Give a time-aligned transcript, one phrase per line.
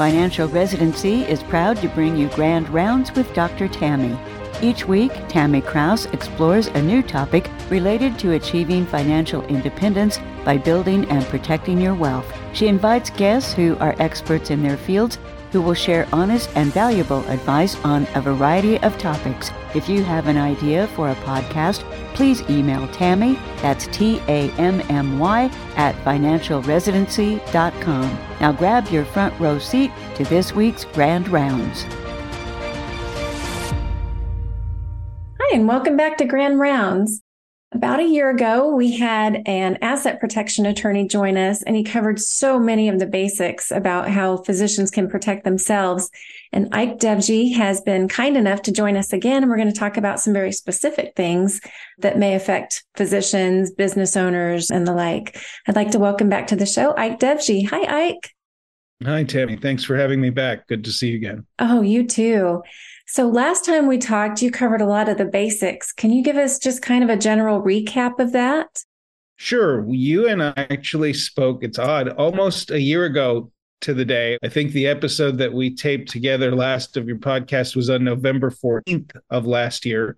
[0.00, 3.68] Financial Residency is proud to bring you Grand Rounds with Dr.
[3.68, 4.18] Tammy.
[4.62, 11.04] Each week, Tammy Kraus explores a new topic related to achieving financial independence by building
[11.10, 12.24] and protecting your wealth.
[12.54, 15.18] She invites guests who are experts in their fields
[15.52, 19.50] who will share honest and valuable advice on a variety of topics.
[19.74, 21.82] If you have an idea for a podcast,
[22.14, 28.18] please email Tammy, that's T A M M Y, at financialresidency.com.
[28.40, 31.84] Now grab your front row seat to this week's Grand Rounds.
[35.40, 37.22] Hi, and welcome back to Grand Rounds.
[37.72, 42.18] About a year ago, we had an asset protection attorney join us, and he covered
[42.18, 46.10] so many of the basics about how physicians can protect themselves.
[46.52, 49.78] And Ike Devji has been kind enough to join us again, and we're going to
[49.78, 51.60] talk about some very specific things
[51.98, 55.40] that may affect physicians, business owners, and the like.
[55.68, 57.68] I'd like to welcome back to the show Ike Devji.
[57.68, 58.34] Hi, Ike.
[59.04, 59.56] Hi, Tammy.
[59.56, 60.66] Thanks for having me back.
[60.66, 61.46] Good to see you again.
[61.60, 62.62] Oh, you too.
[63.12, 65.90] So last time we talked, you covered a lot of the basics.
[65.90, 68.84] Can you give us just kind of a general recap of that?
[69.34, 69.84] Sure.
[69.88, 74.38] You and I actually spoke, it's odd, almost a year ago to the day.
[74.44, 78.48] I think the episode that we taped together last of your podcast was on November
[78.48, 80.16] 14th of last year.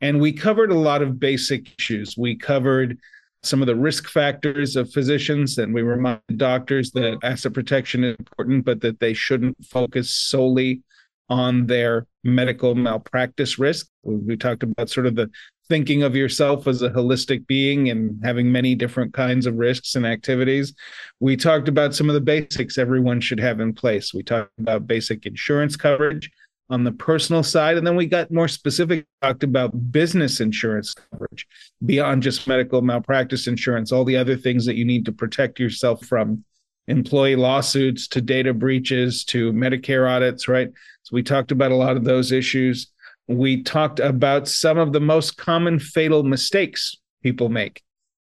[0.00, 2.16] And we covered a lot of basic issues.
[2.18, 2.98] We covered
[3.44, 8.16] some of the risk factors of physicians, and we reminded doctors that asset protection is
[8.18, 10.82] important, but that they shouldn't focus solely
[11.28, 13.88] on their medical malpractice risk.
[14.02, 15.30] We talked about sort of the
[15.68, 20.06] thinking of yourself as a holistic being and having many different kinds of risks and
[20.06, 20.74] activities.
[21.20, 24.12] We talked about some of the basics everyone should have in place.
[24.12, 26.30] We talked about basic insurance coverage
[26.70, 31.46] on the personal side and then we got more specific talked about business insurance coverage
[31.84, 36.02] beyond just medical malpractice insurance all the other things that you need to protect yourself
[36.06, 36.42] from
[36.88, 40.68] employee lawsuits to data breaches to Medicare audits, right?
[41.02, 42.88] So we talked about a lot of those issues.
[43.26, 47.82] We talked about some of the most common fatal mistakes people make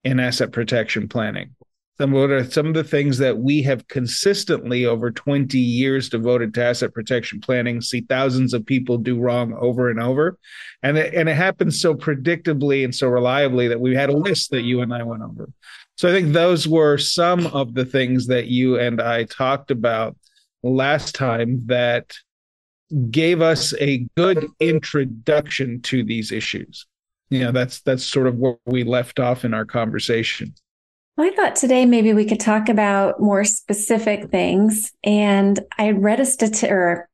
[0.03, 1.55] in asset protection planning.
[1.97, 6.51] Some what are some of the things that we have consistently over 20 years devoted
[6.55, 10.39] to asset protection planning see thousands of people do wrong over and over.
[10.81, 14.49] And it, and it happens so predictably and so reliably that we had a list
[14.49, 15.49] that you and I went over.
[16.01, 20.17] So I think those were some of the things that you and I talked about
[20.63, 22.15] last time that
[23.11, 26.87] gave us a good introduction to these issues.
[27.29, 30.55] You know, that's that's sort of where we left off in our conversation.
[31.19, 34.91] I thought today maybe we could talk about more specific things.
[35.03, 37.09] And I read a stat or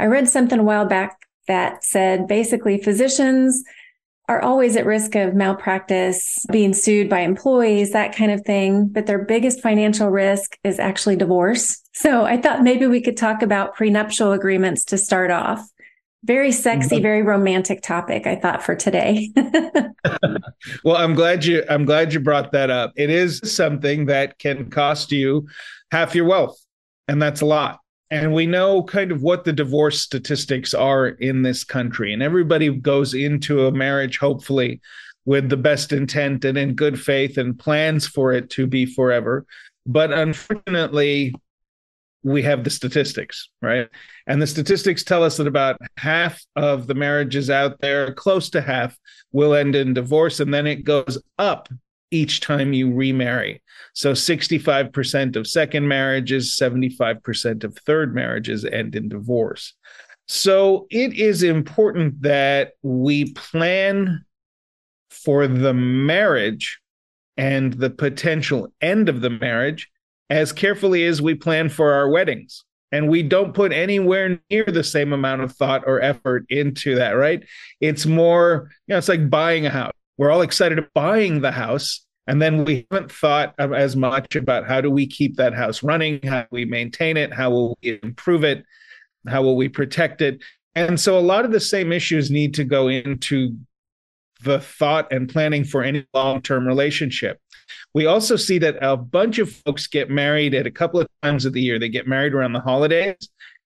[0.00, 3.62] I read something a while back that said basically physicians
[4.28, 8.86] are always at risk of malpractice, being sued by employees, that kind of thing.
[8.86, 11.80] But their biggest financial risk is actually divorce.
[11.94, 15.66] So I thought maybe we could talk about prenuptial agreements to start off.
[16.24, 17.02] Very sexy, mm-hmm.
[17.02, 19.30] very romantic topic, I thought for today.
[20.84, 22.92] well, I'm glad you I'm glad you brought that up.
[22.96, 25.46] It is something that can cost you
[25.92, 26.60] half your wealth,
[27.06, 27.80] and that's a lot
[28.10, 32.12] and we know kind of what the divorce statistics are in this country.
[32.12, 34.80] And everybody goes into a marriage hopefully
[35.24, 39.44] with the best intent and in good faith and plans for it to be forever.
[39.84, 41.34] But unfortunately
[42.24, 43.88] we have the statistics right?
[44.26, 48.60] And the statistics tell us that about half of the marriages out there close to
[48.60, 48.98] half
[49.32, 51.68] will end in divorce and then it goes up
[52.10, 53.62] each time you remarry.
[53.94, 59.74] So 65% of second marriages, 75% of third marriages end in divorce.
[60.26, 64.24] So it is important that we plan
[65.10, 66.80] for the marriage
[67.36, 69.88] and the potential end of the marriage
[70.30, 72.64] as carefully as we plan for our weddings.
[72.90, 77.12] And we don't put anywhere near the same amount of thought or effort into that,
[77.12, 77.42] right?
[77.80, 81.52] It's more, you know, it's like buying a house we're all excited about buying the
[81.52, 85.82] house and then we haven't thought as much about how do we keep that house
[85.82, 88.64] running how do we maintain it how will we improve it
[89.26, 90.42] how will we protect it?
[90.74, 93.56] And so a lot of the same issues need to go into
[94.42, 97.40] the thought and planning for any long-term relationship.
[97.94, 101.44] We also see that a bunch of folks get married at a couple of times
[101.44, 101.78] of the year.
[101.78, 103.16] They get married around the holidays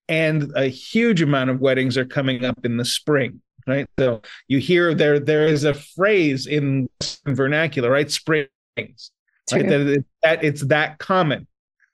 [0.09, 3.87] and a huge amount of weddings are coming up in the spring right?
[3.99, 6.89] So you hear there there is a phrase in
[7.25, 8.09] vernacular, right?
[8.09, 9.67] Springs, right?
[9.67, 11.47] That, that it's that common.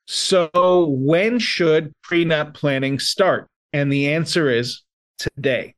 [0.05, 3.47] So when should prenup planning start?
[3.73, 4.81] And the answer is
[5.19, 5.75] today.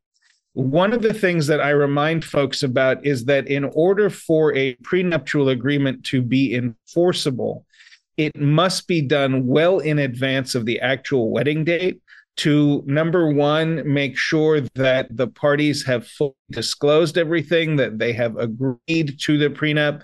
[0.54, 4.76] One of the things that I remind folks about is that in order for a
[4.84, 7.66] prenuptial agreement to be enforceable,
[8.18, 12.02] it must be done well in advance of the actual wedding date
[12.42, 18.36] to number one, make sure that the parties have fully disclosed everything, that they have
[18.38, 20.02] agreed to the prenup,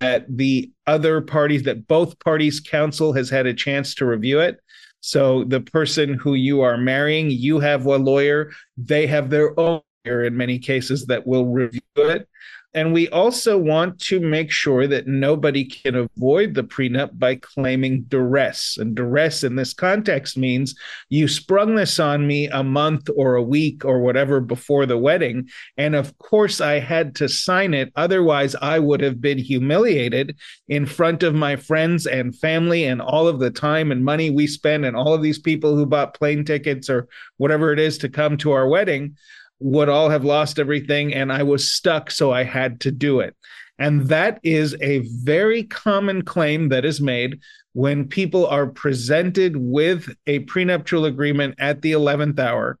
[0.00, 4.58] that the other parties, that both parties' counsel has had a chance to review it.
[5.00, 9.80] So the person who you are marrying, you have a lawyer, they have their own
[10.04, 12.28] lawyer in many cases that will review it.
[12.72, 18.02] And we also want to make sure that nobody can avoid the prenup by claiming
[18.02, 18.76] duress.
[18.78, 20.76] And duress in this context means
[21.08, 25.48] you sprung this on me a month or a week or whatever before the wedding.
[25.76, 27.92] And of course, I had to sign it.
[27.96, 30.36] Otherwise, I would have been humiliated
[30.68, 34.46] in front of my friends and family and all of the time and money we
[34.46, 38.08] spend and all of these people who bought plane tickets or whatever it is to
[38.08, 39.16] come to our wedding
[39.60, 43.36] would all have lost everything and I was stuck, so I had to do it.
[43.78, 47.40] And that is a very common claim that is made
[47.72, 52.78] when people are presented with a prenuptial agreement at the 11th hour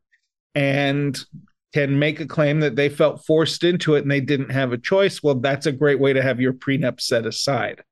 [0.54, 1.18] and
[1.72, 4.78] can make a claim that they felt forced into it and they didn't have a
[4.78, 5.22] choice.
[5.22, 7.82] Well, that's a great way to have your prenup set aside.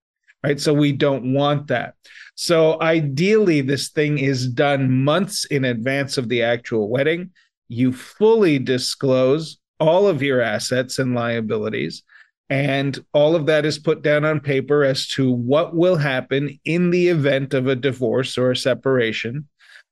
[0.44, 0.61] Right.
[0.61, 1.94] So we don't want that.
[2.37, 7.31] So ideally, this thing is done months in advance of the actual wedding
[7.69, 12.03] you fully disclose all of your assets and liabilities.
[12.50, 16.91] And all of that is put down on paper as to what will happen in
[16.91, 19.47] the event of a divorce or a separation.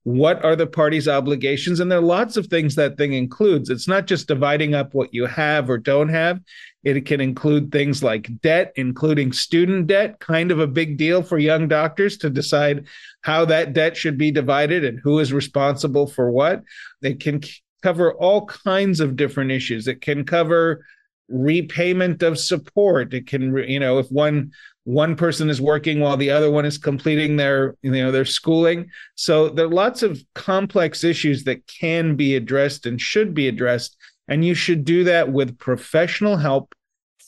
[0.04, 1.80] What are the parties' obligations?
[1.80, 3.70] And there are lots of things that thing includes.
[3.70, 6.40] It's not just dividing up what you have or don't have.
[6.84, 11.38] It can include things like debt, including student debt, kind of a big deal for
[11.38, 12.86] young doctors to decide
[13.22, 16.62] how that debt should be divided and who is responsible for what.
[17.02, 17.40] It can
[17.82, 19.86] cover all kinds of different issues.
[19.86, 20.84] It can cover
[21.28, 23.12] repayment of support.
[23.12, 24.52] It can, you know, if one
[24.84, 28.88] one person is working while the other one is completing their, you know, their schooling.
[29.16, 33.96] So there are lots of complex issues that can be addressed and should be addressed.
[34.28, 36.72] And you should do that with professional help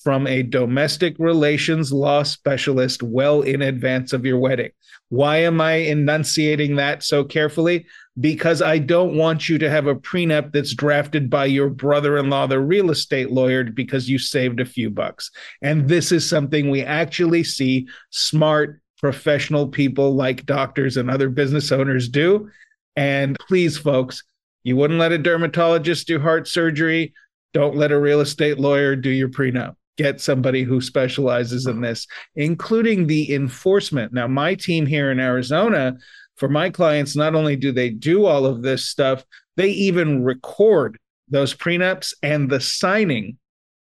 [0.09, 4.71] from a domestic relations law specialist well in advance of your wedding.
[5.11, 7.85] Why am I enunciating that so carefully?
[8.21, 12.31] because I don't want you to have a prenup that's drafted by your brother in
[12.31, 15.31] law, the real estate lawyer, because you saved a few bucks.
[15.63, 21.71] And this is something we actually see smart, professional people like doctors and other business
[21.71, 22.51] owners do.
[22.97, 24.25] And please, folks,
[24.65, 27.15] you wouldn't let a dermatologist do heart surgery.
[27.55, 29.77] Don't let a real estate lawyer do your prenup.
[29.99, 32.07] Get somebody who specializes in this,
[32.37, 34.13] including the enforcement.
[34.13, 35.97] Now, my team here in Arizona
[36.37, 39.25] for my clients, not only do they do all of this stuff,
[39.57, 40.99] they even record
[41.29, 43.39] those prenups and the signing.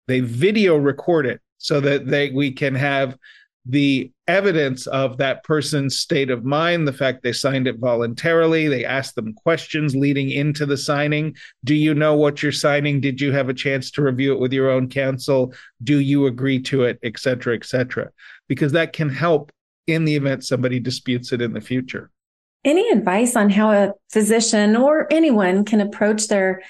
[0.08, 3.16] They video record it so that they we can have
[3.70, 8.68] the evidence of that person's state of mind, the fact they signed it voluntarily.
[8.68, 11.36] They ask them questions leading into the signing.
[11.66, 13.00] Do you know what you're signing?
[13.00, 15.54] Did you have a chance to review it with your own counsel?
[15.84, 18.10] Do you agree to it, et cetera, et cetera?
[18.48, 19.52] Because that can help
[19.86, 22.10] in the event somebody disputes it in the future.
[22.66, 26.64] Any advice on how a physician or anyone can approach their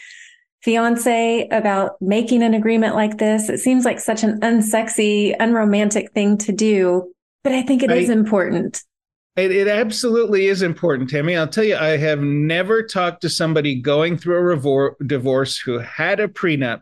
[0.61, 3.49] fiance about making an agreement like this?
[3.49, 7.11] It seems like such an unsexy, unromantic thing to do,
[7.43, 8.83] but I think it I, is important.
[9.35, 11.37] It, it absolutely is important, Tammy.
[11.37, 15.79] I'll tell you, I have never talked to somebody going through a revor- divorce who
[15.79, 16.81] had a prenup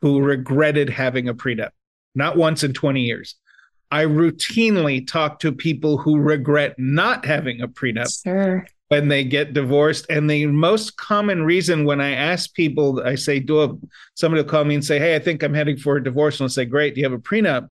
[0.00, 1.70] who regretted having a prenup.
[2.14, 3.36] Not once in 20 years.
[3.90, 8.66] I routinely talk to people who regret not having a prenup sure.
[8.92, 10.04] When they get divorced.
[10.10, 13.74] And the most common reason when I ask people, I say, do a,
[14.16, 16.38] somebody will call me and say, Hey, I think I'm heading for a divorce.
[16.38, 17.68] And I'll say, Great, do you have a prenup?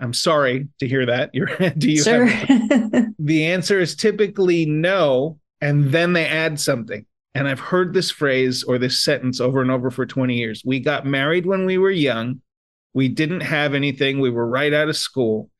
[0.00, 1.30] I'm sorry to hear that.
[1.32, 1.46] You're,
[1.78, 2.26] do you sure.
[2.26, 5.38] have the answer is typically no.
[5.60, 7.06] And then they add something.
[7.36, 10.60] And I've heard this phrase or this sentence over and over for 20 years.
[10.64, 12.40] We got married when we were young.
[12.94, 14.18] We didn't have anything.
[14.18, 15.50] We were right out of school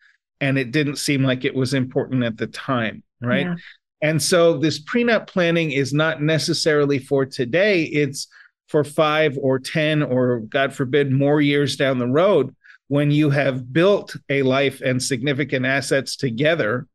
[0.40, 3.46] and it didn't seem like it was important at the time, right?
[3.46, 3.54] Yeah.
[4.02, 8.28] And so this prenup planning is not necessarily for today, it's
[8.68, 12.54] for 5 or 10 or god forbid more years down the road
[12.88, 16.86] when you have built a life and significant assets together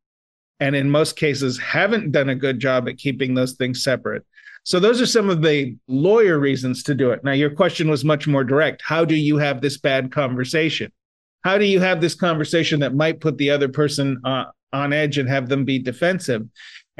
[0.58, 4.24] and in most cases haven't done a good job at keeping those things separate.
[4.64, 7.24] So those are some of the lawyer reasons to do it.
[7.24, 8.82] Now your question was much more direct.
[8.84, 10.92] How do you have this bad conversation?
[11.42, 15.18] how do you have this conversation that might put the other person uh, on edge
[15.18, 16.46] and have them be defensive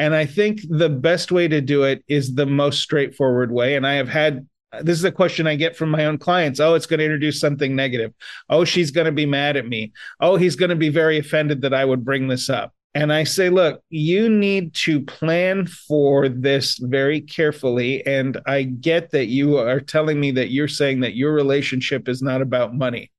[0.00, 3.87] and i think the best way to do it is the most straightforward way and
[3.87, 4.47] i have had
[4.83, 7.38] this is a question i get from my own clients oh it's going to introduce
[7.38, 8.12] something negative
[8.49, 11.61] oh she's going to be mad at me oh he's going to be very offended
[11.61, 16.28] that i would bring this up And I say, look, you need to plan for
[16.28, 18.04] this very carefully.
[18.04, 22.21] And I get that you are telling me that you're saying that your relationship is
[22.21, 23.12] not about money.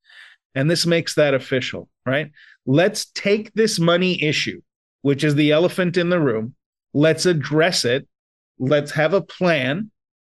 [0.56, 2.32] And this makes that official, right?
[2.66, 4.62] Let's take this money issue,
[5.04, 6.54] which is the elephant in the room.
[6.94, 8.08] Let's address it.
[8.60, 9.92] Let's have a plan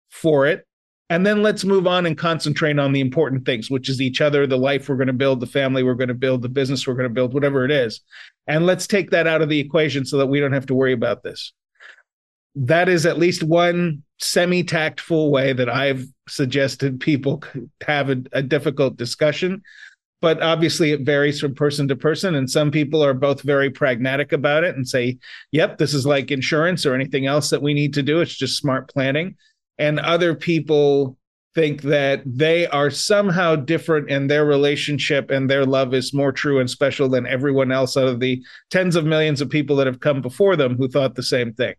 [0.09, 0.65] for it.
[1.09, 4.45] And then let's move on and concentrate on the important things, which is each other,
[4.45, 6.95] the life we're going to build, the family we're going to build, the business we're
[6.95, 8.01] going to build, whatever it is.
[8.45, 10.91] And let's take that out of the equation so that we don't have to worry
[10.91, 11.53] about this.
[12.55, 17.41] That is at least one semi tactful way that I've suggested people
[17.85, 19.61] have a, a difficult discussion.
[20.19, 22.35] But obviously, it varies from person to person.
[22.35, 25.19] And some people are both very pragmatic about it and say,
[25.51, 28.19] yep, this is like insurance or anything else that we need to do.
[28.19, 29.35] It's just smart planning
[29.77, 31.17] and other people
[31.55, 36.59] think that they are somehow different and their relationship and their love is more true
[36.59, 39.99] and special than everyone else out of the tens of millions of people that have
[39.99, 41.73] come before them who thought the same thing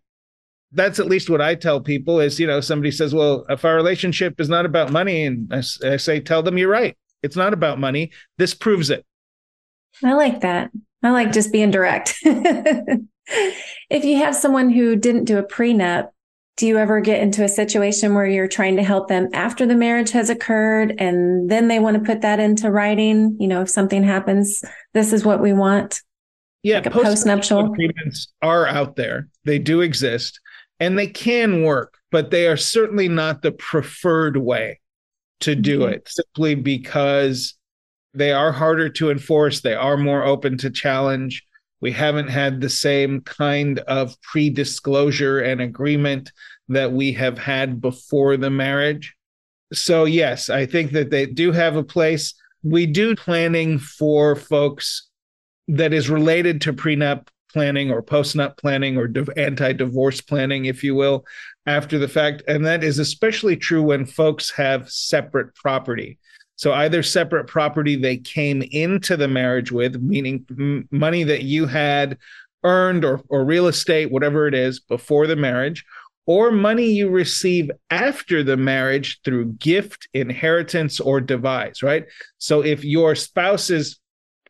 [0.73, 3.77] that's at least what i tell people is you know somebody says well if our
[3.77, 7.53] relationship is not about money and i, I say tell them you're right it's not
[7.53, 8.13] about money.
[8.37, 9.05] This proves it.
[10.05, 10.71] I like that.
[11.03, 12.17] I like just being direct.
[13.91, 16.09] If you have someone who didn't do a prenup
[16.59, 19.77] do you ever get into a situation where you're trying to help them after the
[19.77, 23.37] marriage has occurred and then they want to put that into writing?
[23.39, 26.03] You know if something happens this is what we want?
[26.65, 29.29] Yeah like post nuptial agreements are out there.
[29.45, 30.41] They do exist
[30.81, 34.81] and they can work but they are certainly not the preferred way
[35.41, 35.95] to do mm-hmm.
[35.95, 37.55] it simply because
[38.15, 41.45] they are harder to enforce they are more open to challenge
[41.81, 46.33] we haven't had the same kind of pre disclosure and agreement
[46.69, 49.15] that we have had before the marriage.
[49.73, 52.35] So, yes, I think that they do have a place.
[52.63, 55.09] We do planning for folks
[55.69, 60.95] that is related to prenup planning or postnup planning or anti divorce planning, if you
[60.95, 61.25] will,
[61.69, 62.43] after the fact.
[62.49, 66.19] And that is especially true when folks have separate property.
[66.57, 72.19] So either separate property they came into the marriage with, meaning money that you had
[72.65, 75.85] earned or, or real estate, whatever it is, before the marriage,
[76.27, 82.07] or money you receive after the marriage through gift, inheritance, or devise, right?
[82.39, 84.01] So if your spouse's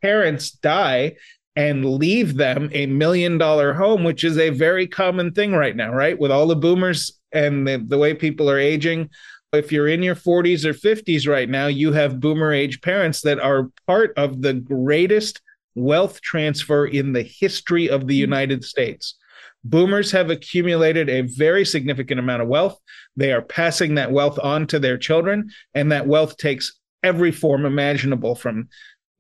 [0.01, 1.17] parents die
[1.59, 5.93] and leave them a million dollar home, which is a very common thing right now,
[5.93, 6.17] right?
[6.17, 9.11] With all the boomers and the, the way people are aging,
[9.53, 13.41] if you're in your 40s or 50s right now, you have boomer age parents that
[13.41, 15.43] are part of the greatest
[15.75, 18.31] wealth transfer in the history of the mm-hmm.
[18.31, 19.17] United States.
[19.65, 22.79] Boomers have accumulated a very significant amount of wealth.
[23.17, 27.67] They are passing that wealth on to their children, and that wealth takes every form
[27.67, 28.69] imaginable from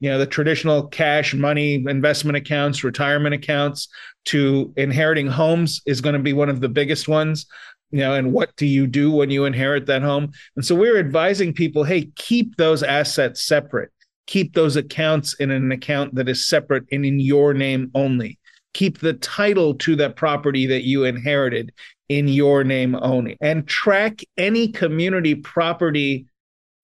[0.00, 3.88] you know the traditional cash money investment accounts retirement accounts
[4.24, 7.46] to inheriting homes is going to be one of the biggest ones
[7.90, 10.30] you know and what do you do when you inherit that home?
[10.56, 13.90] And so we're advising people hey keep those assets separate.
[14.26, 18.38] Keep those accounts in an account that is separate and in your name only.
[18.74, 21.72] Keep the title to that property that you inherited
[22.10, 23.38] in your name only.
[23.40, 26.26] And track any community property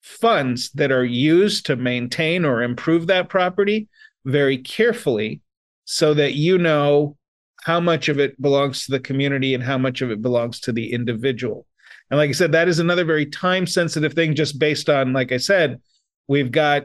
[0.05, 3.89] funds that are used to maintain or improve that property
[4.27, 5.41] very carefully
[5.87, 7.17] so that you know
[7.63, 10.73] how much of it belongs to the community and how much of it belongs to
[10.73, 11.67] the individual.
[12.11, 15.33] And like I said, that is another very time sensitive thing, just based on, like
[15.33, 15.81] I said,
[16.29, 16.85] we've got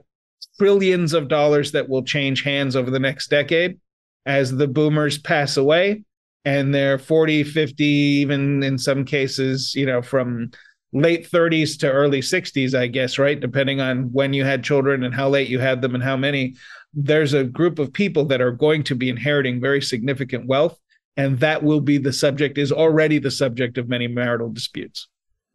[0.58, 3.82] trillions of dollars that will change hands over the next decade
[4.26, 6.06] as the boomers pass away
[6.46, 10.52] and they're 40, 50, even in some cases, you know, from
[10.92, 13.40] late 30s to early 60s, I guess, right?
[13.40, 16.56] Depending on when you had children and how late you had them and how many
[16.94, 20.80] there's a group of people that are going to be inheriting very significant wealth
[21.18, 25.08] and that will be the subject is already the subject of many marital disputes.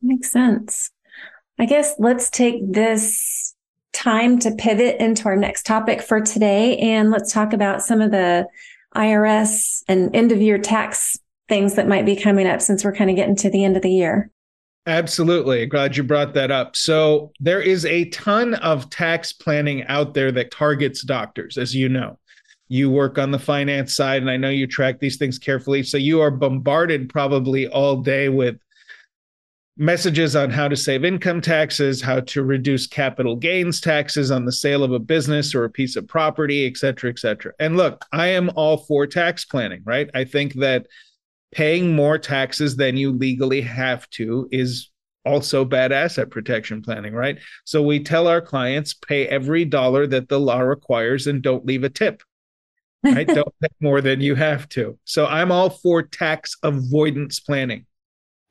[0.02, 0.90] Makes sense.
[1.58, 3.54] I guess let's take this
[3.92, 8.10] time to pivot into our next topic for today and let's talk about some of
[8.10, 8.46] the
[8.94, 11.16] irs and end of year tax
[11.48, 13.82] things that might be coming up since we're kind of getting to the end of
[13.82, 14.30] the year
[14.86, 15.64] Absolutely.
[15.64, 16.76] Glad you brought that up.
[16.76, 21.88] So, there is a ton of tax planning out there that targets doctors, as you
[21.88, 22.18] know.
[22.68, 25.82] You work on the finance side, and I know you track these things carefully.
[25.84, 28.56] So, you are bombarded probably all day with
[29.78, 34.52] messages on how to save income taxes, how to reduce capital gains taxes on the
[34.52, 37.52] sale of a business or a piece of property, et cetera, et cetera.
[37.58, 40.10] And look, I am all for tax planning, right?
[40.14, 40.86] I think that
[41.54, 44.90] paying more taxes than you legally have to is
[45.25, 47.38] also bad asset protection planning, right?
[47.64, 51.84] So we tell our clients pay every dollar that the law requires and don't leave
[51.84, 52.23] a tip.
[53.02, 53.26] right?
[53.38, 54.99] Don't pay more than you have to.
[55.04, 57.87] So I'm all for tax avoidance planning.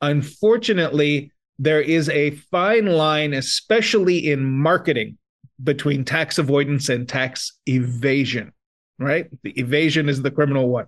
[0.00, 5.18] Unfortunately, there is a fine line, especially in marketing,
[5.62, 8.52] between tax avoidance and tax evasion,
[8.98, 9.28] right?
[9.42, 10.86] The evasion is the criminal one.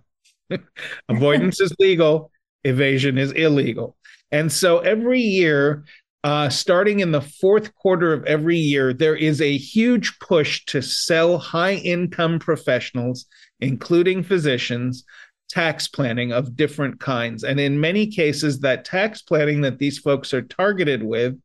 [1.08, 2.30] avoidance is legal,
[2.64, 3.96] evasion is illegal.
[4.30, 5.84] And so every year,
[6.24, 10.82] uh, starting in the fourth quarter of every year, there is a huge push to
[10.82, 13.26] sell high income professionals,
[13.60, 15.04] including physicians,
[15.48, 17.44] tax planning of different kinds.
[17.44, 21.38] And in many cases, that tax planning that these folks are targeted with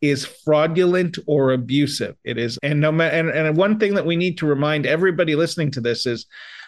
[0.00, 2.16] is fraudulent or abusive.
[2.24, 5.36] It is, and no matter, and, and one thing that we need to remind everybody
[5.36, 6.26] listening to this is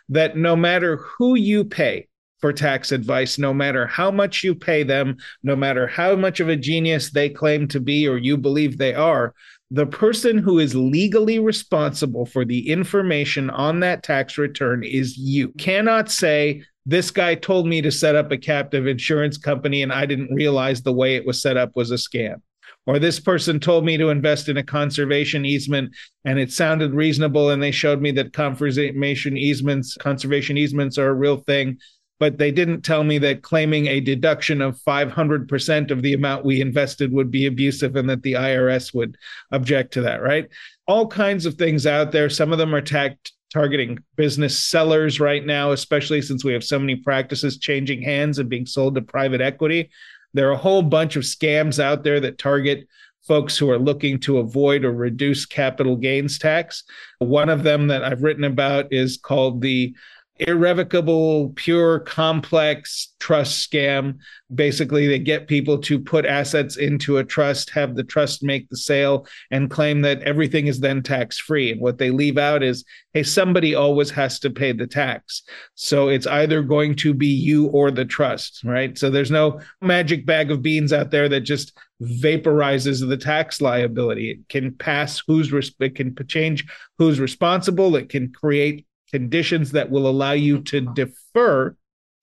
[0.08, 2.06] that no matter who you pay,
[2.44, 6.49] for tax advice, no matter how much you pay them, no matter how much of
[6.50, 9.32] a genius they claim to be or you believe they are.
[9.70, 15.52] The person who is legally responsible for the information on that tax return is you.
[15.56, 20.04] Cannot say, this guy told me to set up a captive insurance company and I
[20.04, 22.42] didn't realize the way it was set up was a scam.
[22.86, 27.50] Or this person told me to invest in a conservation easement and it sounded reasonable
[27.50, 31.78] and they showed me that conservation easements conservation easements are a real thing
[32.20, 36.60] but they didn't tell me that claiming a deduction of 500% of the amount we
[36.60, 39.16] invested would be abusive and that the IRS would
[39.50, 40.48] object to that, right?
[40.86, 42.30] All kinds of things out there.
[42.30, 46.78] Some of them are tagged targeting business sellers right now, especially since we have so
[46.78, 49.90] many practices changing hands and being sold to private equity.
[50.34, 52.86] There are a whole bunch of scams out there that target
[53.26, 56.84] folks who are looking to avoid or reduce capital gains tax.
[57.20, 59.94] One of them that I've written about is called the
[60.36, 64.18] irrevocable, pure, complex trust scam.
[64.54, 68.76] Basically, they get people to put assets into a trust, have the trust make the
[68.76, 71.70] sale, and claim that everything is then tax free.
[71.70, 75.42] And what they leave out is hey, somebody always has to pay the tax.
[75.76, 78.98] So it's either going to be you or the trust, right?
[78.98, 84.32] So there's no magic bag of beans out there that just vaporizes the tax liability.
[84.32, 86.66] It can pass who's, it can change
[86.99, 87.94] who's responsible.
[87.94, 91.76] It can create conditions that will allow you to defer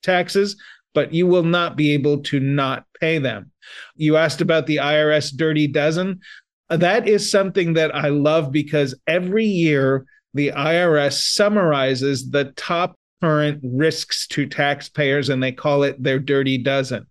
[0.04, 0.56] taxes,
[0.94, 3.52] but you will not be able to not pay them.
[3.96, 6.20] You asked about the IRS Dirty Dozen.
[6.70, 13.60] That is something that I love because every year the IRS summarizes the top current
[13.64, 17.06] risks to taxpayers and they call it their Dirty Dozen.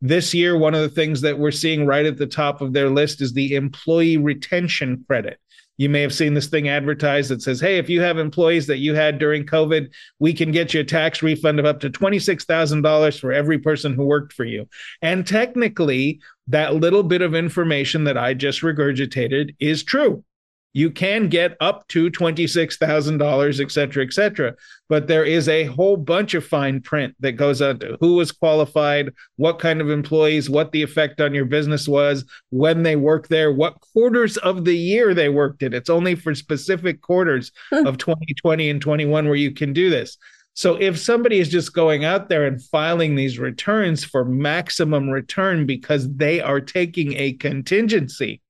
[0.00, 2.90] This year, one of the things that we're seeing right at the top of their
[2.90, 5.38] list is the employee retention credit.
[5.76, 8.78] You may have seen this thing advertised that says, hey, if you have employees that
[8.78, 13.20] you had during COVID, we can get you a tax refund of up to $26,000
[13.20, 14.68] for every person who worked for you.
[15.02, 20.24] And technically, that little bit of information that I just regurgitated is true
[20.74, 24.54] you can get up to $26,000, et cetera, et cetera.
[24.88, 28.32] But there is a whole bunch of fine print that goes on to who was
[28.32, 33.30] qualified, what kind of employees, what the effect on your business was, when they worked
[33.30, 35.72] there, what quarters of the year they worked in.
[35.72, 40.18] It's only for specific quarters of 2020 and 21 where you can do this.
[40.56, 45.66] So if somebody is just going out there and filing these returns for maximum return
[45.66, 48.40] because they are taking a contingency,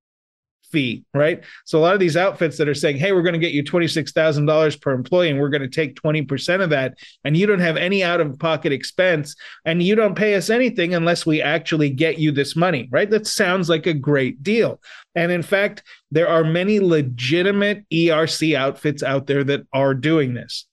[0.75, 1.43] fee, right?
[1.65, 3.63] So a lot of these outfits that are saying, "Hey, we're going to get you
[3.63, 7.77] $26,000 per employee and we're going to take 20% of that and you don't have
[7.77, 12.19] any out of pocket expense and you don't pay us anything unless we actually get
[12.19, 13.09] you this money," right?
[13.09, 14.81] That sounds like a great deal.
[15.15, 20.67] And in fact, there are many legitimate ERC outfits out there that are doing this.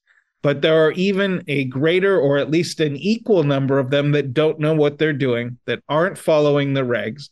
[0.44, 4.34] But there are even a greater or at least an equal number of them that
[4.34, 7.30] don't know what they're doing, that aren't following the regs,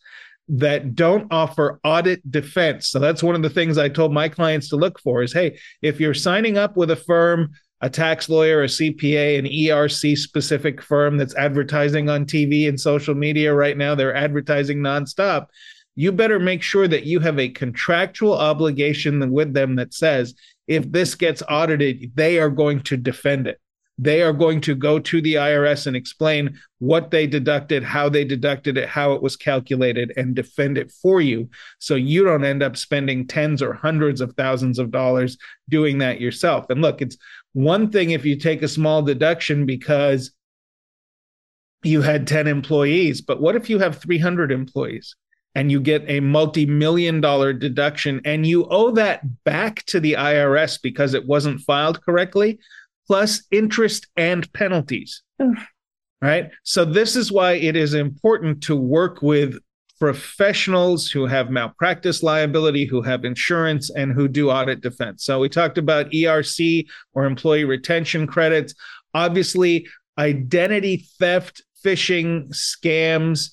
[0.49, 2.89] that don't offer audit defense.
[2.89, 5.59] So that's one of the things I told my clients to look for is hey,
[5.81, 10.81] if you're signing up with a firm, a tax lawyer, a CPA, an ERC specific
[10.81, 15.45] firm that's advertising on TV and social media right now, they're advertising nonstop.
[15.95, 20.33] You better make sure that you have a contractual obligation with them that says
[20.67, 23.59] if this gets audited, they are going to defend it
[24.01, 28.23] they are going to go to the IRS and explain what they deducted, how they
[28.23, 31.49] deducted it, how it was calculated, and defend it for you.
[31.79, 36.21] So you don't end up spending tens or hundreds of thousands of dollars doing that
[36.21, 36.69] yourself.
[36.69, 37.17] And look, it's
[37.51, 40.31] one thing if you take a small deduction because
[41.83, 45.15] you had 10 employees, but what if you have 300 employees?
[45.55, 50.79] and you get a multi-million dollar deduction and you owe that back to the IRS
[50.79, 52.59] because it wasn't filed correctly
[53.10, 55.24] plus interest and penalties.
[56.22, 56.52] Right.
[56.63, 59.58] So, this is why it is important to work with
[60.00, 65.26] professionals who have malpractice liability, who have insurance, and who do audit defense.
[65.26, 68.74] So we talked about ERC or employee retention credits.
[69.13, 73.52] Obviously, identity theft, phishing, scams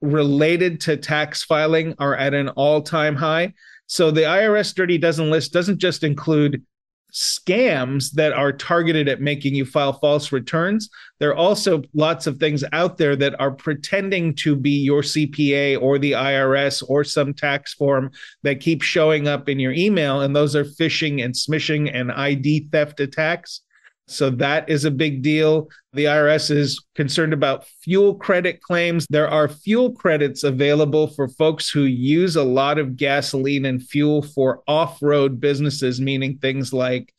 [0.00, 3.52] related to tax filing are at an all time high.
[3.86, 6.64] So the IRS Dirty Dozen list doesn't just include
[7.12, 10.88] scams that are targeted at making you file false returns.
[11.18, 15.80] There are also lots of things out there that are pretending to be your CPA
[15.80, 18.10] or the IRS or some tax form
[18.42, 20.20] that keep showing up in your email.
[20.20, 23.62] And those are phishing and smishing and ID theft attacks.
[24.10, 25.68] So that is a big deal.
[25.92, 29.06] The IRS is concerned about fuel credit claims.
[29.08, 34.22] There are fuel credits available for folks who use a lot of gasoline and fuel
[34.22, 37.14] for off road businesses, meaning things like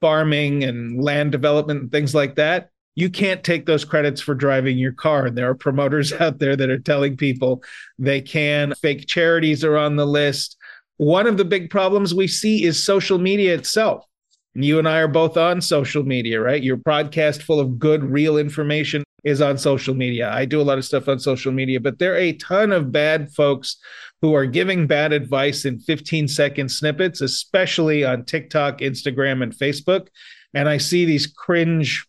[0.00, 2.70] farming and land development and things like that.
[2.94, 5.26] You can't take those credits for driving your car.
[5.26, 7.64] And there are promoters out there that are telling people
[7.98, 8.72] they can.
[8.80, 10.56] Fake charities are on the list.
[10.96, 14.06] One of the big problems we see is social media itself
[14.54, 16.62] you and I are both on social media, right?
[16.62, 20.30] Your podcast full of good, real information is on social media.
[20.32, 22.90] I do a lot of stuff on social media, but there are a ton of
[22.90, 23.76] bad folks
[24.22, 30.08] who are giving bad advice in 15 second snippets, especially on TikTok, Instagram, and Facebook.
[30.54, 32.06] And I see these cringe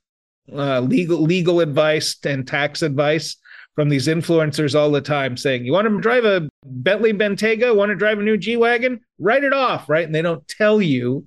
[0.52, 3.38] uh, legal legal advice and tax advice
[3.76, 7.76] from these influencers all the time saying, You want to drive a Bentley Bentayga?
[7.76, 9.00] Want to drive a new G Wagon?
[9.20, 10.06] Write it off, right?
[10.06, 11.26] And they don't tell you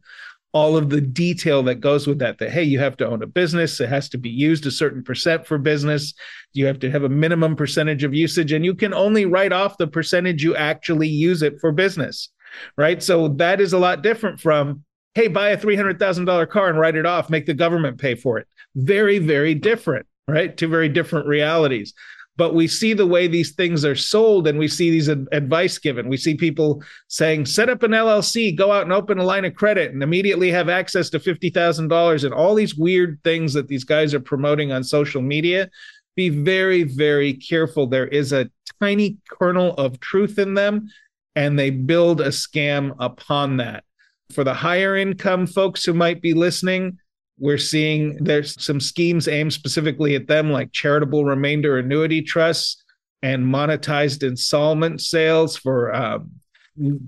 [0.54, 3.26] all of the detail that goes with that that hey you have to own a
[3.26, 3.80] business.
[3.80, 6.14] It has to be used a certain percent for business.
[6.52, 9.76] You have to have a minimum percentage of usage and you can only write off
[9.76, 12.30] the percentage you actually use it for business
[12.76, 13.02] right?
[13.02, 17.04] So that is a lot different from hey buy a $300000 car and write it
[17.04, 18.46] off make the government pay for it.
[18.76, 20.56] Very very different right?
[20.56, 21.92] Two very different realities
[22.36, 25.78] but we see the way these things are sold and we see these ad- advice
[25.78, 26.08] given.
[26.08, 29.54] We see people saying set up an llc go out and open a line of
[29.54, 34.14] credit and immediately have access to $50000 and all these weird things that these guys
[34.14, 35.70] are promoting on social media.
[36.16, 37.86] Be very very careful.
[37.86, 40.88] There is a tiny kernel of truth in them
[41.36, 43.84] and they build a scam upon that.
[44.32, 46.98] For the higher income folks who might be listening
[47.38, 52.82] we're seeing there's some schemes aimed specifically at them, like charitable remainder annuity trusts
[53.22, 56.30] and monetized installment sales for um,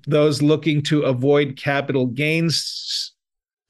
[0.06, 3.12] those looking to avoid capital gains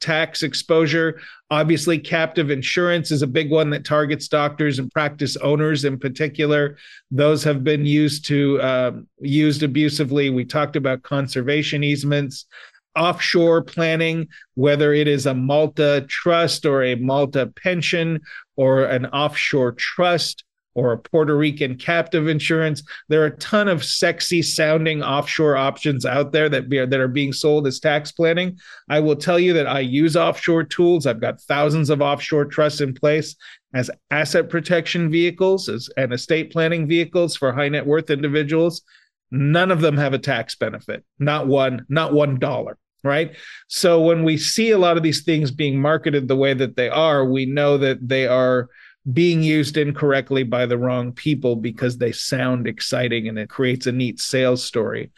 [0.01, 1.21] tax exposure.
[1.51, 6.77] Obviously, captive insurance is a big one that targets doctors and practice owners in particular.
[7.11, 10.31] Those have been used to um, used abusively.
[10.31, 12.47] We talked about conservation easements
[12.97, 18.21] offshore planning, whether it is a Malta trust or a Malta pension
[18.57, 20.45] or an offshore trust
[20.77, 22.83] or a Puerto Rican captive insurance.
[23.09, 27.09] There are a ton of sexy sounding offshore options out there that, be, that are
[27.09, 28.59] being sold as tax planning.
[28.91, 31.07] I will tell you that I use offshore tools.
[31.07, 33.37] I've got thousands of offshore trusts in place
[33.75, 38.83] as asset protection vehicles as, and estate planning vehicles for high net worth individuals.
[39.31, 42.77] None of them have a tax benefit, not one, not one dollar
[43.07, 43.35] right?
[43.69, 46.89] So when we see a lot of these things being marketed the way that they
[46.89, 48.69] are, we know that they are
[49.13, 53.93] being used incorrectly by the wrong people because they sound exciting and it creates a
[53.93, 55.11] neat sales story.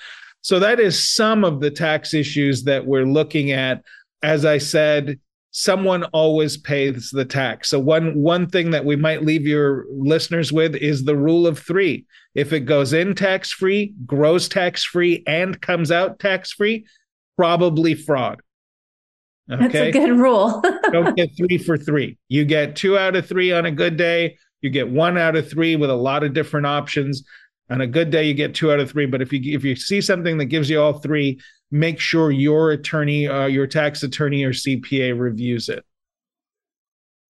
[0.43, 3.83] So that is some of the tax issues that we're looking at.
[4.23, 5.19] As I said,
[5.51, 7.69] someone always pays the tax.
[7.71, 11.59] So one one thing that we might leave your listeners with is the rule of
[11.59, 12.05] 3.
[12.35, 16.87] If it goes in tax free, grows tax free and comes out tax free,
[17.39, 18.41] probably fraud.
[19.51, 19.69] Okay?
[19.69, 20.61] That's a good rule.
[20.93, 22.19] Don't get three for three.
[22.29, 24.37] You get two out of three on a good day.
[24.61, 27.23] You get one out of three with a lot of different options.
[27.71, 29.07] On a good day, you get two out of three.
[29.07, 32.73] But if you if you see something that gives you all three, make sure your
[32.73, 35.85] attorney, uh, your tax attorney or CPA reviews it.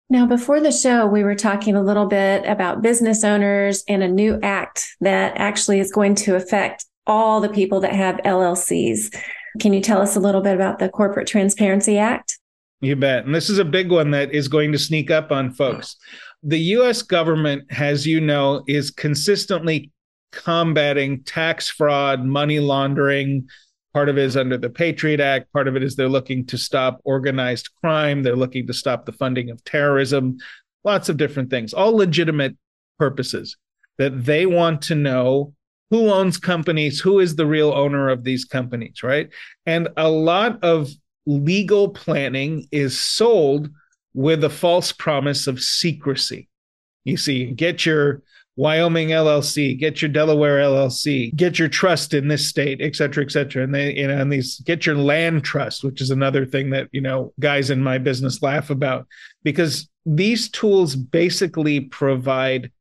[0.09, 4.07] Now, before the show, we were talking a little bit about business owners and a
[4.07, 9.13] new act that actually is going to affect all the people that have LLCs.
[9.59, 12.37] Can you tell us a little bit about the Corporate Transparency Act?
[12.79, 13.25] You bet.
[13.25, 15.95] And this is a big one that is going to sneak up on folks.
[16.43, 19.91] The US government, as you know, is consistently
[20.31, 23.47] combating tax fraud, money laundering.
[23.93, 25.51] Part of it is under the Patriot Act.
[25.53, 28.21] Part of it is they're looking to stop organized crime.
[28.21, 30.37] They're looking to stop the funding of terrorism.
[30.83, 32.55] Lots of different things, all legitimate
[32.99, 33.57] purposes
[33.97, 35.53] that they want to know
[35.89, 39.29] who owns companies, who is the real owner of these companies, right?
[39.65, 40.89] And a lot of
[41.25, 43.69] legal planning is sold
[44.13, 46.49] with a false promise of secrecy.
[47.03, 48.21] You see, get your
[48.57, 53.31] Wyoming LLC, get your Delaware LLC, get your trust in this state, et cetera, et
[53.31, 53.63] cetera.
[53.63, 56.89] And they, you know, and these get your land trust, which is another thing that,
[56.91, 59.05] you know, guys in my business laugh about
[59.43, 62.71] because these tools basically provide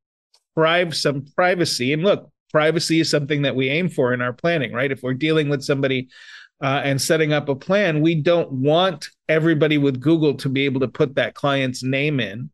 [0.93, 1.93] some privacy.
[1.93, 4.91] And look, privacy is something that we aim for in our planning, right?
[4.91, 6.09] If we're dealing with somebody
[6.63, 10.81] uh, and setting up a plan, we don't want everybody with Google to be able
[10.81, 12.49] to put that client's name in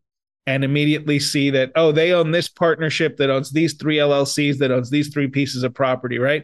[0.45, 4.71] and immediately see that oh they own this partnership that owns these three llcs that
[4.71, 6.43] owns these three pieces of property right?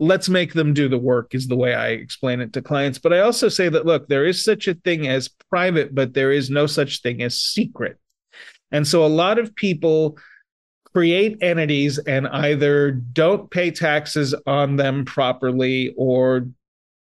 [0.00, 2.98] Let's make them do the work is the way i explain it to clients.
[2.98, 6.32] But i also say that look there is such a thing as private but there
[6.32, 7.96] is no such thing as secret.
[8.72, 10.18] And so a lot of people
[10.98, 16.48] create entities and either don't pay taxes on them properly or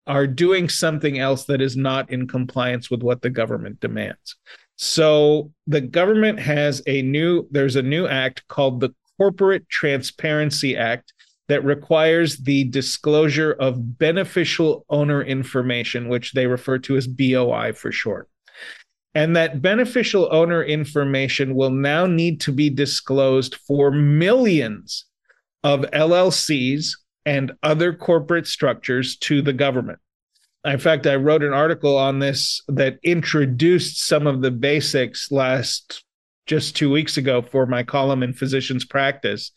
[0.06, 4.36] are doing something else that is not in compliance with what the government demands
[4.80, 11.12] so the government has a new, there's a new act called the Corporate Transparency Act
[11.48, 17.90] that requires the disclosure of beneficial owner information, which they refer to as BOI for
[17.90, 18.28] short.
[19.18, 25.06] And that beneficial owner information will now need to be disclosed for millions
[25.64, 26.90] of LLCs
[27.26, 29.98] and other corporate structures to the government
[30.64, 36.04] in fact, I wrote an article on this that introduced some of the basics last
[36.46, 39.52] just two weeks ago for my column in Physicians Practice,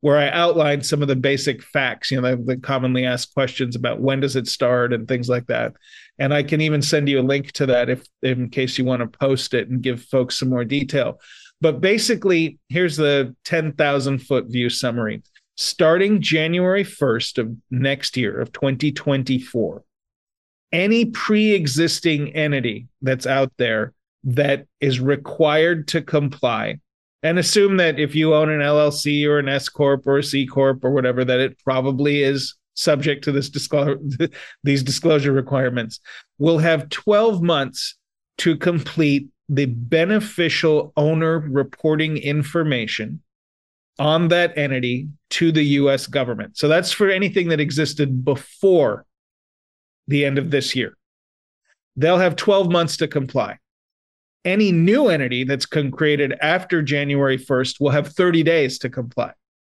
[0.00, 4.00] where I outlined some of the basic facts, you know, the, commonly asked questions about
[4.00, 5.72] when does it start and things like that.
[6.20, 9.00] And I can even send you a link to that if in case you want
[9.00, 11.18] to post it and give folks some more detail.
[11.62, 15.22] But basically, here's the 10,000 foot view summary.
[15.56, 19.82] Starting January 1st of next year of 2024,
[20.72, 26.78] any pre-existing entity that's out there that is required to comply
[27.22, 30.46] and assume that if you own an LLC or an S corp or a C
[30.46, 33.98] corp or whatever that it probably is subject to this disclosure
[34.64, 36.00] these disclosure requirements
[36.38, 37.96] will have 12 months
[38.38, 43.20] to complete the beneficial owner reporting information
[43.98, 46.56] on that entity to the US government.
[46.56, 49.04] So that's for anything that existed before
[50.08, 50.96] the end of this year.
[51.96, 53.58] They'll have 12 months to comply.
[54.44, 59.32] Any new entity that's created after January 1st will have 30 days to comply.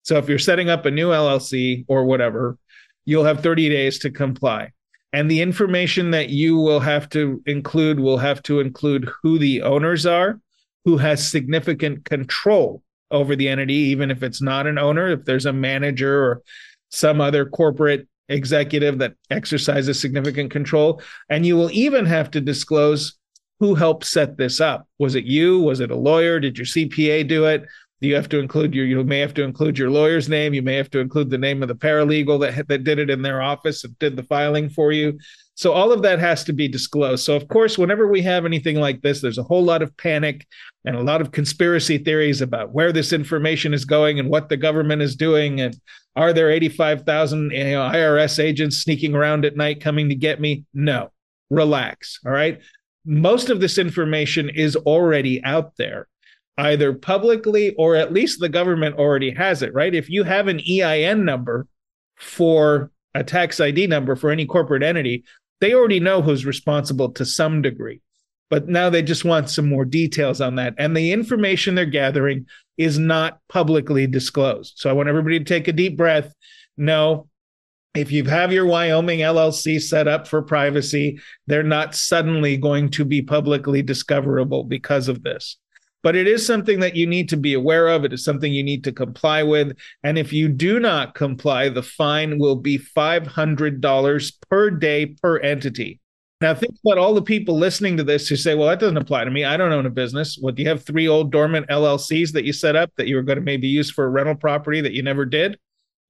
[0.02, 2.58] So if you're setting up a new LLC or whatever,
[3.04, 4.72] you'll have 30 days to comply.
[5.12, 9.62] And the information that you will have to include will have to include who the
[9.62, 10.40] owners are,
[10.84, 15.46] who has significant control over the entity, even if it's not an owner, if there's
[15.46, 16.42] a manager or
[16.90, 21.02] some other corporate executive that exercises significant control.
[21.28, 23.18] And you will even have to disclose
[23.58, 24.88] who helped set this up.
[24.98, 25.60] Was it you?
[25.60, 26.40] Was it a lawyer?
[26.40, 27.64] Did your CPA do it?
[28.00, 30.54] You have to include your, you may have to include your lawyer's name.
[30.54, 33.20] You may have to include the name of the paralegal that, that did it in
[33.20, 35.18] their office and did the filing for you.
[35.54, 37.24] So all of that has to be disclosed.
[37.24, 40.46] So of course, whenever we have anything like this, there's a whole lot of panic
[40.86, 44.56] and a lot of conspiracy theories about where this information is going and what the
[44.56, 45.78] government is doing and
[46.16, 50.64] are there 85,000 you know, IRS agents sneaking around at night coming to get me?
[50.72, 51.12] No.
[51.50, 52.60] Relax, all right?
[53.04, 56.08] Most of this information is already out there
[56.58, 59.94] either publicly or at least the government already has it, right?
[59.94, 61.66] If you have an EIN number
[62.16, 65.24] for a tax ID number for any corporate entity,
[65.60, 68.00] they already know who's responsible to some degree.
[68.50, 70.74] But now they just want some more details on that.
[70.76, 74.74] And the information they're gathering is not publicly disclosed.
[74.76, 76.32] So I want everybody to take a deep breath.
[76.76, 77.28] No,
[77.94, 83.04] if you have your Wyoming LLC set up for privacy, they're not suddenly going to
[83.04, 85.56] be publicly discoverable because of this
[86.02, 88.04] but it is something that you need to be aware of.
[88.04, 89.76] It is something you need to comply with.
[90.02, 96.00] And if you do not comply, the fine will be $500 per day per entity.
[96.40, 99.24] Now, think about all the people listening to this who say, well, that doesn't apply
[99.24, 99.44] to me.
[99.44, 100.38] I don't own a business.
[100.40, 103.22] What do you have three old dormant LLCs that you set up that you were
[103.22, 105.58] going to maybe use for a rental property that you never did?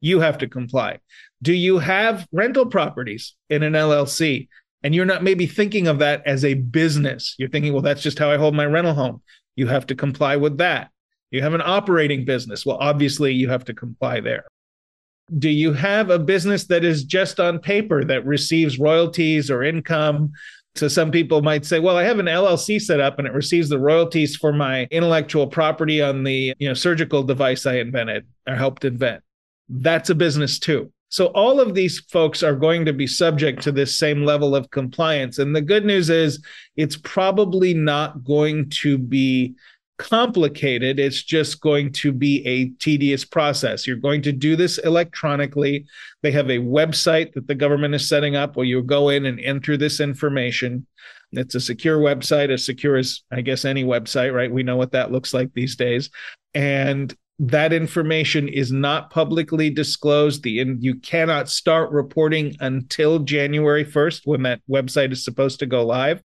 [0.00, 1.00] You have to comply.
[1.42, 4.46] Do you have rental properties in an LLC?
[4.85, 7.35] And you're not maybe thinking of that as a business.
[7.37, 9.22] You're thinking, well, that's just how I hold my rental home
[9.56, 10.90] you have to comply with that.
[11.30, 12.66] You have an operating business.
[12.66, 14.44] Well, obviously, you have to comply there.
[15.38, 20.32] Do you have a business that is just on paper that receives royalties or income?
[20.74, 23.68] So some people might say, well, I have an LLC set up and it receives
[23.68, 28.54] the royalties for my intellectual property on the you know, surgical device I invented or
[28.54, 29.22] helped invent.
[29.68, 30.92] That's a business too.
[31.11, 34.70] So all of these folks are going to be subject to this same level of
[34.70, 35.38] compliance.
[35.38, 36.42] And the good news is
[36.77, 39.55] it's probably not going to be
[39.99, 40.99] complicated.
[40.99, 43.87] It's just going to be a tedious process.
[43.87, 45.85] You're going to do this electronically.
[46.23, 49.38] They have a website that the government is setting up where you go in and
[49.40, 50.87] enter this information.
[51.33, 54.51] It's a secure website, as secure as I guess any website, right?
[54.51, 56.09] We know what that looks like these days.
[56.55, 60.42] And that information is not publicly disclosed.
[60.42, 65.66] The and you cannot start reporting until January 1st when that website is supposed to
[65.66, 66.22] go live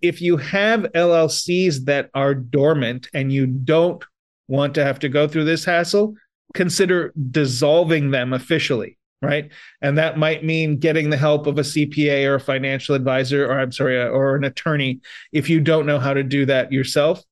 [0.00, 4.04] if you have LLCs that are dormant and you don't
[4.46, 6.14] want to have to go through this hassle,
[6.54, 9.50] consider dissolving them officially, right?
[9.82, 13.58] And that might mean getting the help of a CPA or a financial advisor, or
[13.58, 15.00] I'm sorry, or an attorney
[15.32, 17.22] if you don't know how to do that yourself.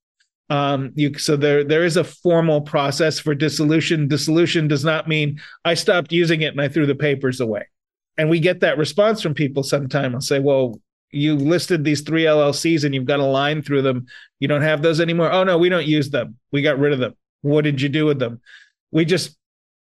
[0.48, 4.09] Um, you so there there is a formal process for dissolution.
[4.09, 7.66] Dissolution does not mean I stopped using it and I threw the papers away.
[8.16, 10.14] And we get that response from people sometimes.
[10.14, 10.80] I'll say, well,
[11.11, 14.06] you listed these three LLCs and you've got a line through them.
[14.38, 15.32] You don't have those anymore.
[15.32, 16.37] Oh no, we don't use them.
[16.52, 17.14] We got rid of them.
[17.42, 18.40] What did you do with them?
[18.92, 19.37] We just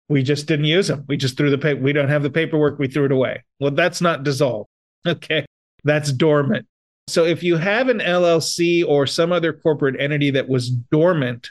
[0.09, 1.05] we just didn't use them.
[1.09, 1.81] We just threw the paper.
[1.81, 2.79] We don't have the paperwork.
[2.79, 3.45] We threw it away.
[3.61, 4.69] Well, that's not dissolved.
[5.07, 5.47] Okay.
[5.83, 6.67] That's dormant.
[7.11, 11.51] So if you have an LLC or some other corporate entity that was dormant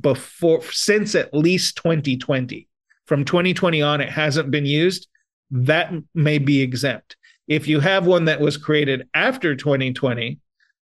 [0.00, 2.68] before since at least 2020,
[3.06, 5.08] from 2020 on, it hasn't been used,
[5.50, 7.16] that may be exempt.
[7.46, 10.38] If you have one that was created after 2020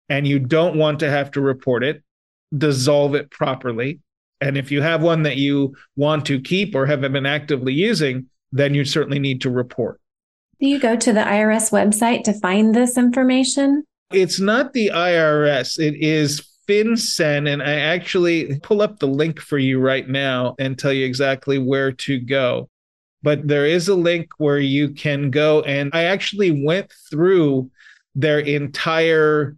[0.09, 2.03] and you don't want to have to report it,
[2.55, 3.99] dissolve it properly.
[4.41, 8.27] And if you have one that you want to keep or have been actively using,
[8.51, 9.99] then you certainly need to report.
[10.59, 13.83] Do you go to the IRS website to find this information?
[14.11, 17.51] It's not the IRS, it is FinCEN.
[17.51, 21.59] And I actually pull up the link for you right now and tell you exactly
[21.59, 22.69] where to go
[23.23, 27.69] but there is a link where you can go and I actually went through
[28.15, 29.57] their entire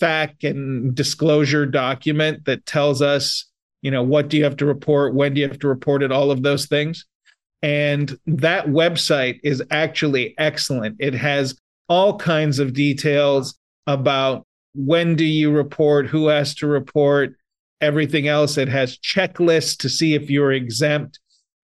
[0.00, 3.46] FAQ and disclosure document that tells us,
[3.82, 6.12] you know, what do you have to report, when do you have to report it,
[6.12, 7.06] all of those things.
[7.62, 10.96] And that website is actually excellent.
[10.98, 11.56] It has
[11.88, 17.34] all kinds of details about when do you report, who has to report,
[17.80, 18.56] everything else.
[18.56, 21.18] It has checklists to see if you're exempt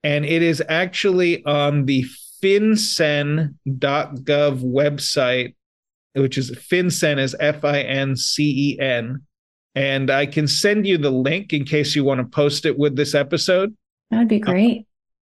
[0.07, 2.05] and it is actually on the
[2.41, 3.51] fincen.gov
[4.63, 5.55] website,
[6.15, 9.23] which is FinCen is F I N C E N.
[9.75, 12.95] And I can send you the link in case you want to post it with
[12.95, 13.77] this episode.
[14.13, 14.87] That'd be great.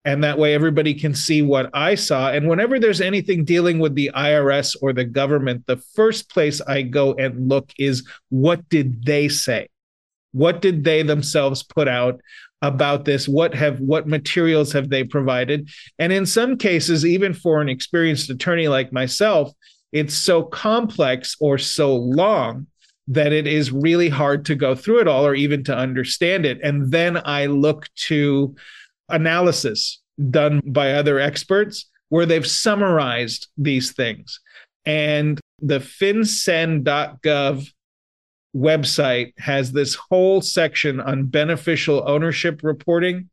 [0.07, 2.31] And that way everybody can see what I saw.
[2.31, 6.83] And whenever there's anything dealing with the IRS or the government, the first place I
[6.83, 9.67] go and look is what did they say?
[10.31, 12.21] What did they themselves put out?
[12.63, 17.61] about this what have what materials have they provided and in some cases even for
[17.61, 19.51] an experienced attorney like myself
[19.91, 22.65] it's so complex or so long
[23.07, 26.59] that it is really hard to go through it all or even to understand it
[26.63, 28.55] and then i look to
[29.09, 34.39] analysis done by other experts where they've summarized these things.
[34.85, 37.67] And the fincen.gov
[38.55, 43.29] website has this whole section on beneficial ownership reporting,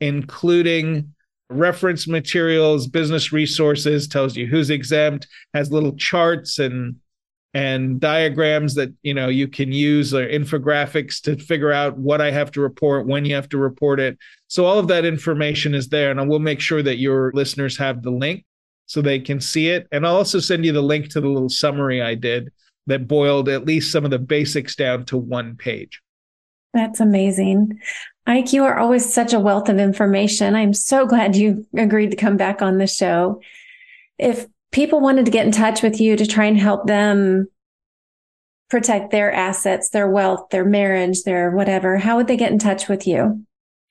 [0.00, 1.14] including
[1.50, 6.96] reference materials, business resources, tells you who's exempt, has little charts and
[7.54, 12.30] and diagrams that you know you can use or infographics to figure out what I
[12.30, 14.18] have to report, when you have to report it.
[14.48, 17.76] So all of that information is there, and I will make sure that your listeners
[17.78, 18.44] have the link
[18.86, 19.86] so they can see it.
[19.92, 22.50] And I'll also send you the link to the little summary I did
[22.86, 26.00] that boiled at least some of the basics down to one page.
[26.74, 27.80] That's amazing.
[28.26, 30.54] Ike, you are always such a wealth of information.
[30.54, 33.40] I'm so glad you agreed to come back on the show.
[34.18, 34.46] If
[34.78, 37.48] people wanted to get in touch with you to try and help them
[38.70, 42.88] protect their assets, their wealth, their marriage, their whatever, how would they get in touch
[42.88, 43.44] with you?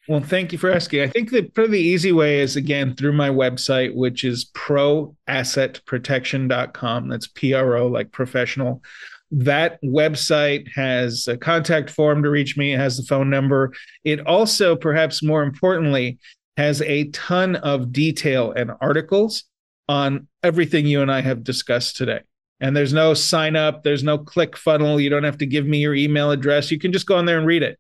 [0.08, 1.02] Well, thank you for asking.
[1.02, 7.10] I think that probably the easy way is again through my website, which is proassetprotection.com.
[7.10, 8.82] That's P R O, like professional.
[9.30, 13.74] That website has a contact form to reach me, it has the phone number.
[14.06, 16.18] It also, perhaps more importantly,
[16.56, 19.44] has a ton of detail and articles
[19.88, 22.22] on everything you and I have discussed today.
[22.60, 25.00] And there's no sign up, there's no click funnel.
[25.00, 26.72] You don't have to give me your email address.
[26.72, 27.80] You can just go on there and read it.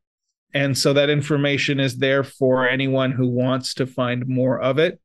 [0.53, 4.99] And so that information is there for anyone who wants to find more of it.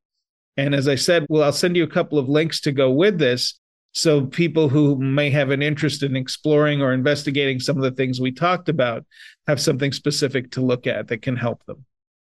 [0.56, 3.18] And as I said, well, I'll send you a couple of links to go with
[3.18, 3.58] this.
[3.92, 8.20] So people who may have an interest in exploring or investigating some of the things
[8.20, 9.04] we talked about
[9.46, 11.84] have something specific to look at that can help them.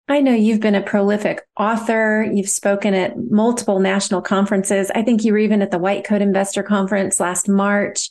[0.09, 2.29] I know you've been a prolific author.
[2.33, 4.91] You've spoken at multiple national conferences.
[4.93, 8.11] I think you were even at the White Coat Investor Conference last March.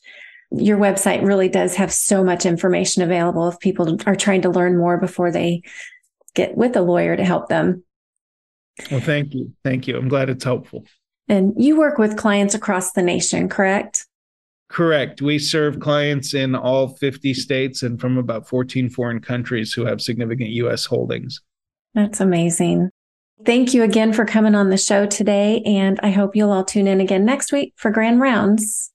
[0.51, 4.77] your website really does have so much information available if people are trying to learn
[4.77, 5.61] more before they
[6.33, 7.83] get with a lawyer to help them.
[8.89, 9.53] Well, thank you.
[9.63, 9.97] Thank you.
[9.97, 10.85] I'm glad it's helpful.
[11.27, 14.07] And you work with clients across the nation, correct?
[14.69, 15.21] Correct.
[15.21, 20.01] We serve clients in all 50 states and from about 14 foreign countries who have
[20.01, 20.85] significant U.S.
[20.85, 21.41] holdings.
[21.93, 22.89] That's amazing.
[23.45, 25.61] Thank you again for coming on the show today.
[25.65, 28.91] And I hope you'll all tune in again next week for Grand Rounds.